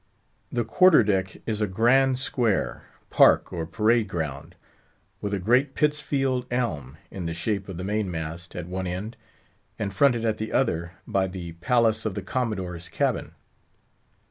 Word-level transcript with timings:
The 0.51 0.65
quarter 0.65 1.03
deck 1.03 1.37
is 1.45 1.61
a 1.61 1.67
grand 1.67 2.17
square, 2.17 2.81
park, 3.11 3.53
or 3.53 3.67
parade 3.67 4.07
ground, 4.07 4.55
with 5.21 5.31
a 5.31 5.37
great 5.37 5.75
Pittsfield 5.75 6.47
elm, 6.49 6.97
in 7.11 7.27
the 7.27 7.35
shape 7.35 7.69
of 7.69 7.77
the 7.77 7.83
main 7.83 8.09
mast, 8.09 8.55
at 8.55 8.65
one 8.65 8.87
end, 8.87 9.15
and 9.77 9.93
fronted 9.93 10.25
at 10.25 10.39
the 10.39 10.53
other 10.53 10.93
by 11.05 11.27
the 11.27 11.51
palace 11.51 12.03
of 12.03 12.15
the 12.15 12.23
Commodore's 12.23 12.89
cabin. 12.89 13.35